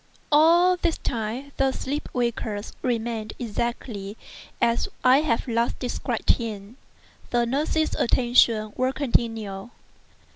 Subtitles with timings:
[0.31, 4.17] All this time the sleeper waker remained exactly
[4.59, 6.77] as I have last described him.
[7.29, 9.69] The nurses' attentions were continual.